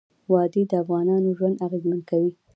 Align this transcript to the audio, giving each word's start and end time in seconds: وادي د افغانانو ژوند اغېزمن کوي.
وادي 0.31 0.63
د 0.67 0.71
افغانانو 0.83 1.29
ژوند 1.37 1.61
اغېزمن 1.65 1.99
کوي. 2.09 2.31